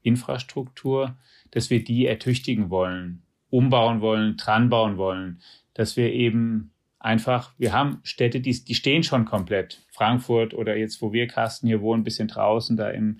[0.04, 1.16] Infrastruktur,
[1.52, 5.42] dass wir die ertüchtigen wollen, umbauen wollen, dran bauen wollen,
[5.74, 9.86] dass wir eben einfach, wir haben Städte, die, die stehen schon komplett.
[9.92, 13.20] Frankfurt oder jetzt, wo wir, Carsten, hier wohnen, ein bisschen draußen, da im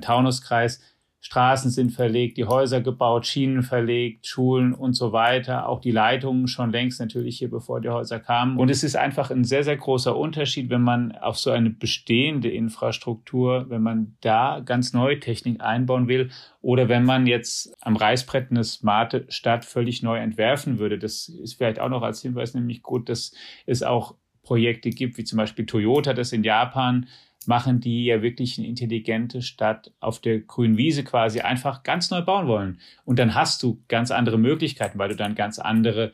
[0.00, 0.80] Taunuskreis.
[1.20, 5.68] Straßen sind verlegt, die Häuser gebaut, Schienen verlegt, Schulen und so weiter.
[5.68, 8.56] Auch die Leitungen schon längst natürlich hier, bevor die Häuser kamen.
[8.56, 12.50] Und es ist einfach ein sehr, sehr großer Unterschied, wenn man auf so eine bestehende
[12.50, 18.50] Infrastruktur, wenn man da ganz neue Technik einbauen will oder wenn man jetzt am Reißbrett
[18.50, 20.98] eine smarte Stadt völlig neu entwerfen würde.
[20.98, 23.34] Das ist vielleicht auch noch als Hinweis nämlich gut, dass
[23.66, 27.06] es auch Projekte gibt, wie zum Beispiel Toyota, das in Japan
[27.46, 32.22] machen, die ja wirklich eine intelligente Stadt auf der grünen Wiese quasi einfach ganz neu
[32.22, 32.80] bauen wollen.
[33.04, 36.12] Und dann hast du ganz andere Möglichkeiten, weil du dann ganz andere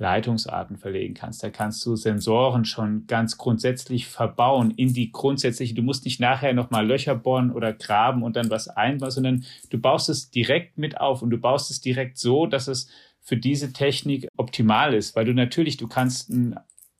[0.00, 1.42] Leitungsarten verlegen kannst.
[1.42, 5.74] Da kannst du Sensoren schon ganz grundsätzlich verbauen in die grundsätzliche.
[5.74, 9.78] Du musst nicht nachher nochmal Löcher bohren oder graben und dann was einbauen, sondern du
[9.78, 12.88] baust es direkt mit auf und du baust es direkt so, dass es
[13.20, 16.32] für diese Technik optimal ist, weil du natürlich, du kannst,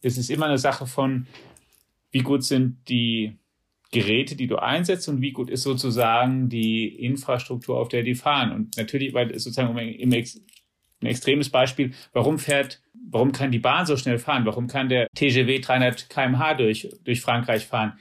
[0.02, 1.26] es ist immer eine Sache von,
[2.10, 3.38] wie gut sind die
[3.92, 8.52] Geräte, die du einsetzt und wie gut ist sozusagen die Infrastruktur, auf der die fahren.
[8.52, 10.40] Und natürlich, weil es sozusagen im Ex
[11.02, 14.44] ein extremes Beispiel, warum fährt, warum kann die Bahn so schnell fahren?
[14.44, 17.98] Warum kann der TGW 300 kmh durch, durch Frankreich fahren?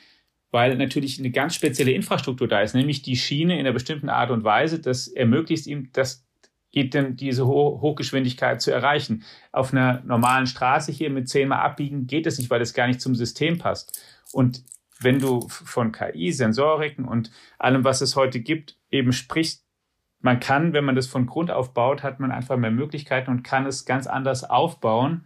[0.51, 4.31] Weil natürlich eine ganz spezielle Infrastruktur da ist, nämlich die Schiene in einer bestimmten Art
[4.31, 6.27] und Weise, das ermöglicht ihm, das
[6.71, 9.23] geht denn diese Ho Hochgeschwindigkeit zu erreichen.
[9.51, 13.01] Auf einer normalen Straße hier mit zehnmal abbiegen geht es nicht, weil das gar nicht
[13.01, 14.01] zum System passt.
[14.31, 14.63] Und
[14.99, 19.65] wenn du von KI, Sensoriken und allem, was es heute gibt, eben sprichst,
[20.21, 23.43] man kann, wenn man das von Grund auf baut, hat man einfach mehr Möglichkeiten und
[23.43, 25.25] kann es ganz anders aufbauen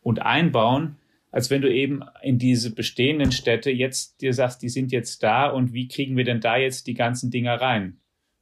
[0.00, 0.96] und einbauen,
[1.30, 5.48] als wenn du eben in diese bestehenden Städte jetzt dir sagst, die sind jetzt da
[5.48, 7.99] und wie kriegen wir denn da jetzt die ganzen Dinger rein?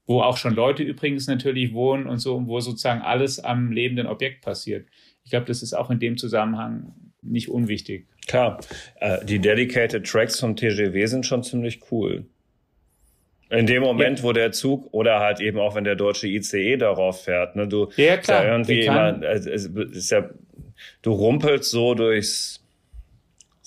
[0.08, 4.42] Wo auch schon Leute übrigens natürlich wohnen und so, wo sozusagen alles am lebenden Objekt
[4.42, 4.88] passiert.
[5.22, 8.06] Ich glaube, das ist auch in dem Zusammenhang nicht unwichtig.
[8.26, 8.58] Klar,
[9.00, 12.24] äh, die Dedicated Tracks vom TGW sind schon ziemlich cool.
[13.50, 14.24] In dem Moment, ja.
[14.24, 17.90] wo der Zug oder halt eben auch wenn der deutsche ICE darauf fährt, ne, du
[17.96, 18.44] ja, klar.
[18.44, 20.28] Ja irgendwie immer, äh, ist ja,
[21.02, 22.66] du rumpelst so durchs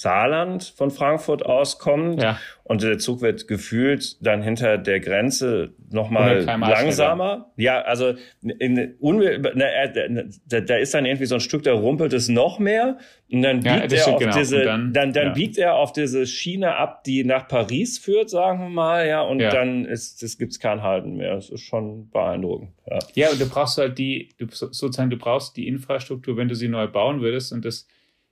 [0.01, 2.39] Saarland von Frankfurt aus kommt ja.
[2.63, 7.51] und der Zug wird gefühlt dann hinter der Grenze nochmal langsamer.
[7.55, 12.29] Ja, also in, ne, da, da ist dann irgendwie so ein Stück, da rumpelt es
[12.29, 12.97] noch mehr
[13.31, 14.35] und dann biegt ja, er auf genau.
[14.35, 15.33] diese, dann, dann, dann ja.
[15.33, 19.37] biegt er auf diese Schiene ab, die nach Paris führt, sagen wir mal, ja, und
[19.37, 21.35] dann ist, das gibt's kein Halten mehr.
[21.35, 22.71] Das ist schon beeindruckend.
[22.89, 22.97] Ja.
[23.13, 26.69] ja, und du brauchst halt die, du, sozusagen, du brauchst die Infrastruktur, wenn du sie
[26.69, 27.87] neu bauen würdest und das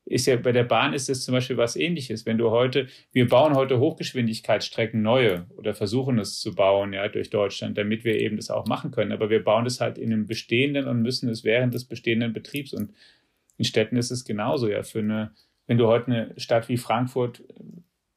[0.09, 2.25] ist ja bei der Bahn ist es zum Beispiel was ähnliches.
[2.25, 7.29] Wenn du heute, wir bauen heute Hochgeschwindigkeitsstrecken neue oder versuchen es zu bauen, ja, durch
[7.29, 9.11] Deutschland, damit wir eben das auch machen können.
[9.11, 12.73] Aber wir bauen das halt in einem bestehenden und müssen es während des bestehenden Betriebs.
[12.73, 12.91] Und
[13.57, 14.81] in Städten ist es genauso, ja.
[14.81, 15.31] Für eine,
[15.67, 17.43] wenn du heute eine Stadt wie Frankfurt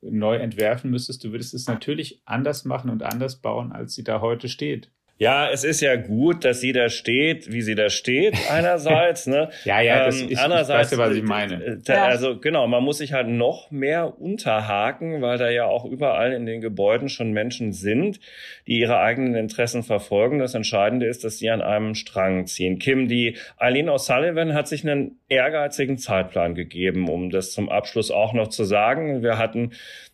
[0.00, 4.22] neu entwerfen müsstest, du würdest es natürlich anders machen und anders bauen, als sie da
[4.22, 4.90] heute steht.
[5.22, 9.28] Ja, es ist ja gut, dass sie da steht, wie sie da steht, einerseits.
[9.28, 9.50] Ne?
[9.62, 11.64] ja, ja, das ähm, ist, andererseits, ich weiß ja, was ich meine.
[11.64, 15.84] Äh, da, also genau, man muss sich halt noch mehr unterhaken, weil da ja auch
[15.84, 18.18] überall in den Gebäuden schon Menschen sind,
[18.66, 20.40] die ihre eigenen Interessen verfolgen.
[20.40, 22.80] Das Entscheidende ist, dass sie an einem Strang ziehen.
[22.80, 28.32] Kim, die Eileen O'Sullivan hat sich einen ehrgeizigen Zeitplan gegeben, um das zum Abschluss auch
[28.32, 29.22] noch zu sagen.
[29.22, 29.70] Wir hatten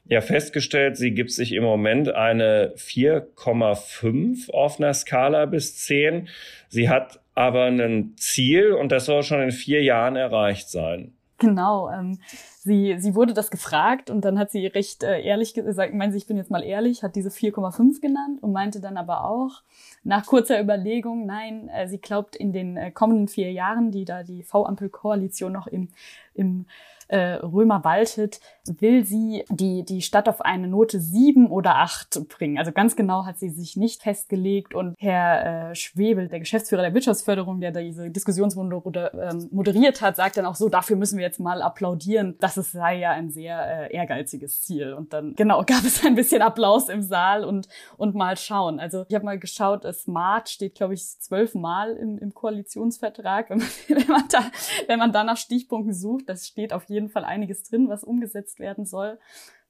[0.08, 6.28] ja festgestellt, sie gibt sich im Moment eine 4,5 auf einer Skala bis 10.
[6.68, 11.14] Sie hat aber ein Ziel und das soll schon in vier Jahren erreicht sein.
[11.38, 11.88] Genau.
[11.88, 12.18] Ähm,
[12.58, 16.16] sie, sie wurde das gefragt und dann hat sie recht äh, ehrlich gesagt, ich meine,
[16.16, 19.62] ich bin jetzt mal ehrlich, hat diese 4,5 genannt und meinte dann aber auch
[20.02, 24.24] nach kurzer Überlegung, nein, äh, sie glaubt in den äh, kommenden vier Jahren, die da
[24.24, 25.90] die V-Ampel-Koalition noch im,
[26.34, 26.66] im
[27.08, 32.58] äh, Römer waltet, will sie die, die Stadt auf eine Note sieben oder acht bringen.
[32.58, 36.94] Also ganz genau hat sie sich nicht festgelegt und Herr äh, Schwebel, der Geschäftsführer der
[36.94, 41.40] Wirtschaftsförderung, der diese Diskussionsrunde ähm, moderiert hat, sagt dann auch so, dafür müssen wir jetzt
[41.40, 44.92] mal applaudieren, dass es sei ja ein sehr äh, ehrgeiziges Ziel.
[44.92, 48.80] Und dann, genau, gab es ein bisschen Applaus im Saal und, und mal schauen.
[48.80, 53.50] Also ich habe mal geschaut, Smart steht, glaube ich, zwölfmal im, im Koalitionsvertrag.
[53.50, 54.50] Wenn man, wenn, man da,
[54.86, 58.58] wenn man da nach Stichpunkten sucht, das steht auf jeden Fall einiges drin, was umgesetzt
[58.58, 59.18] werden soll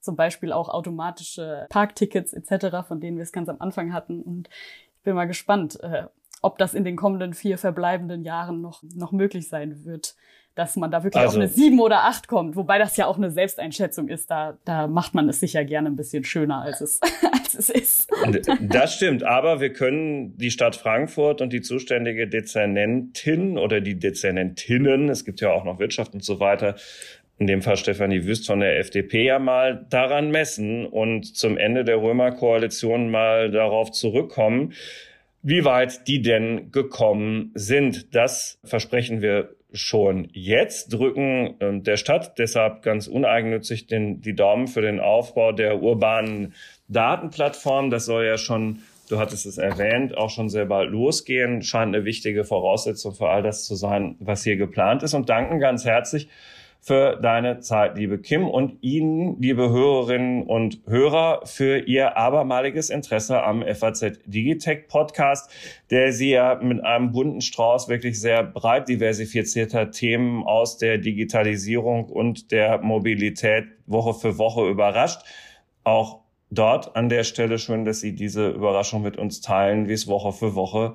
[0.01, 4.23] zum Beispiel auch automatische Parktickets etc., von denen wir es ganz am Anfang hatten.
[4.23, 4.49] Und
[4.97, 6.05] ich bin mal gespannt, äh,
[6.43, 10.15] ob das in den kommenden vier verbleibenden Jahren noch, noch möglich sein wird,
[10.55, 12.57] dass man da wirklich also, auf eine sieben oder acht kommt.
[12.57, 14.29] Wobei das ja auch eine Selbsteinschätzung ist.
[14.29, 17.01] Da, da macht man es sicher gerne ein bisschen schöner, als es,
[17.33, 18.11] als es ist.
[18.61, 19.23] Das stimmt.
[19.23, 25.41] Aber wir können die Stadt Frankfurt und die zuständige Dezernentin oder die Dezernentinnen, es gibt
[25.41, 26.75] ja auch noch Wirtschaft und so weiter,
[27.39, 31.85] in dem Fall Stefanie Wüst von der FDP ja mal daran messen und zum Ende
[31.85, 34.73] der Römerkoalition mal darauf zurückkommen,
[35.43, 38.15] wie weit die denn gekommen sind.
[38.15, 44.67] Das versprechen wir schon jetzt, drücken äh, der Stadt deshalb ganz uneigennützig den, die Daumen
[44.67, 46.55] für den Aufbau der urbanen
[46.89, 47.91] Datenplattform.
[47.91, 48.81] Das soll ja schon,
[49.11, 51.63] du hattest es erwähnt, auch schon sehr bald losgehen.
[51.63, 55.15] Scheint eine wichtige Voraussetzung für all das zu sein, was hier geplant ist.
[55.15, 56.29] Und danken ganz herzlich
[56.81, 63.43] für deine Zeit, liebe Kim, und Ihnen, liebe Hörerinnen und Hörer, für Ihr abermaliges Interesse
[63.43, 65.51] am FAZ Digitech Podcast,
[65.91, 72.07] der Sie ja mit einem bunten Strauß wirklich sehr breit diversifizierter Themen aus der Digitalisierung
[72.07, 75.21] und der Mobilität Woche für Woche überrascht.
[75.85, 76.21] Auch
[76.51, 80.33] dort an der Stelle schön, dass Sie diese Überraschung mit uns teilen, wie es Woche
[80.33, 80.95] für Woche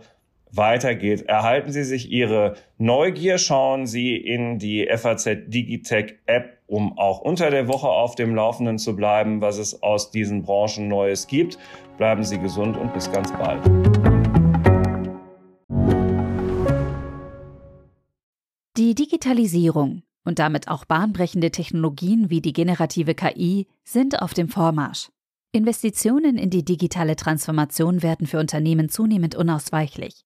[0.55, 1.23] weitergeht.
[1.23, 7.49] Erhalten Sie sich Ihre Neugier, schauen Sie in die FAZ Digitech App, um auch unter
[7.49, 11.57] der Woche auf dem Laufenden zu bleiben, was es aus diesen Branchen Neues gibt.
[11.97, 13.63] Bleiben Sie gesund und bis ganz bald.
[18.77, 25.09] Die Digitalisierung und damit auch bahnbrechende Technologien wie die generative KI sind auf dem Vormarsch.
[25.51, 30.25] Investitionen in die digitale Transformation werden für Unternehmen zunehmend unausweichlich.